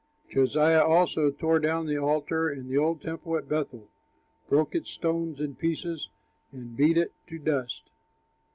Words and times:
Josiah 0.29 0.83
also 0.83 1.29
tore 1.29 1.59
down 1.59 1.85
the 1.85 1.99
altar 1.99 2.49
and 2.49 2.67
the 2.67 2.75
old 2.75 3.03
temple 3.03 3.37
at 3.37 3.47
Bethel, 3.47 3.87
broke 4.49 4.73
its 4.73 4.89
stones 4.89 5.39
in 5.39 5.53
pieces, 5.53 6.09
and 6.51 6.75
beat 6.75 6.97
it 6.97 7.13
to 7.27 7.37
dust. 7.37 7.91